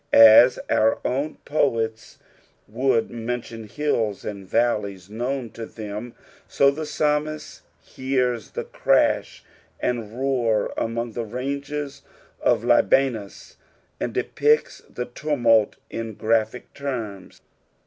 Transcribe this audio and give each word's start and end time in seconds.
As 0.11 0.57
our 0.67 0.97
own 1.05 1.35
poets 1.45 2.17
would 2.67 3.11
mention 3.11 3.67
hills 3.67 4.25
and 4.25 4.47
valleys 4.49 5.11
known 5.11 5.51
to 5.51 5.67
them, 5.67 6.15
ao 6.59 6.71
tbe 6.71 6.87
Psalmist 6.87 7.61
hears 7.83 8.49
the 8.49 8.63
crash 8.63 9.43
and 9.79 10.19
roar 10.19 10.73
among 10.75 11.11
the 11.11 11.23
ranges 11.23 12.01
of 12.41 12.63
Libanus, 12.63 13.57
and 13.99 14.11
depicts 14.11 14.79
the 14.89 15.05
tumult 15.05 15.75
in 15.91 16.15
graphic 16.15 16.73
terms. 16.73 17.39